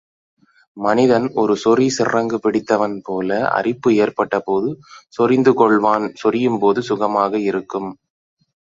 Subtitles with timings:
[0.77, 4.71] மனிதன் ஒரு சொரிசிறங்கு பிடித்தவன்போல அரிப்பு ஏற்பட்டபோது
[5.09, 7.91] சொரிந்து கொள்வான் சொரியும்போது சுகமாக இருக்கும்.